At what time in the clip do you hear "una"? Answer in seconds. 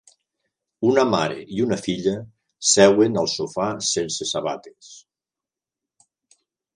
0.91-1.01, 1.65-1.77